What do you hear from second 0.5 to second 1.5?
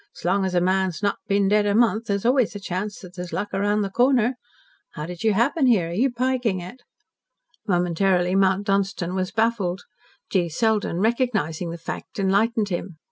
a man's not been